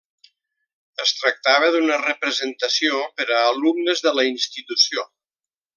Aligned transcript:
Es 1.03 1.11
tractava 1.17 1.69
d'una 1.75 1.99
representació 2.05 3.05
per 3.21 3.29
a 3.37 3.45
alumnes 3.53 4.05
de 4.09 4.19
la 4.21 4.27
institució. 4.35 5.11